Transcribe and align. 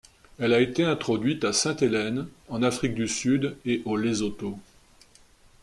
Elle 0.39 0.55
a 0.55 0.61
été 0.61 0.83
introduite 0.83 1.43
à 1.45 1.53
Sainte-Hélène, 1.53 2.25
en 2.49 2.63
Afrique 2.63 2.95
du 2.95 3.07
Sud 3.07 3.55
et 3.65 3.83
au 3.85 3.95
Lesotho. 3.97 4.57